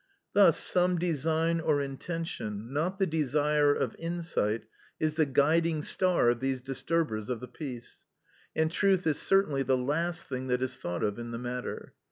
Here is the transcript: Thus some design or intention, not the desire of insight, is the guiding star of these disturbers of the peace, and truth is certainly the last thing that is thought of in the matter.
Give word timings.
Thus 0.33 0.57
some 0.57 0.97
design 0.97 1.59
or 1.59 1.79
intention, 1.79 2.73
not 2.73 2.97
the 2.97 3.05
desire 3.05 3.71
of 3.75 3.95
insight, 3.99 4.63
is 4.99 5.15
the 5.15 5.27
guiding 5.27 5.83
star 5.83 6.29
of 6.29 6.39
these 6.39 6.59
disturbers 6.59 7.29
of 7.29 7.39
the 7.39 7.47
peace, 7.47 8.07
and 8.55 8.71
truth 8.71 9.05
is 9.05 9.19
certainly 9.21 9.61
the 9.61 9.77
last 9.77 10.27
thing 10.27 10.47
that 10.47 10.63
is 10.63 10.79
thought 10.79 11.03
of 11.03 11.19
in 11.19 11.29
the 11.29 11.37
matter. 11.37 11.93